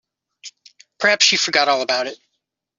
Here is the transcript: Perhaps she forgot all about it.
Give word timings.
Perhaps 0.97 1.25
she 1.27 1.37
forgot 1.37 1.67
all 1.67 1.83
about 1.83 2.07
it. 2.07 2.17